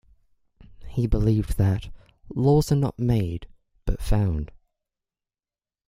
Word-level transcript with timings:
He 0.87 1.05
believed 1.05 1.59
that 1.59 1.91
"laws 2.33 2.71
are 2.71 2.75
not 2.75 2.97
made 2.97 3.45
but 3.85 4.01
found". 4.01 4.51